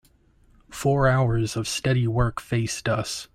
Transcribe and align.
Four 0.71 1.07
hours 1.07 1.55
of 1.55 1.67
steady 1.67 2.07
work 2.07 2.41
faced 2.41 2.89
us. 2.89 3.27